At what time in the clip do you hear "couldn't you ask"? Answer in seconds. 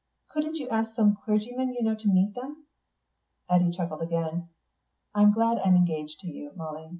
0.31-0.95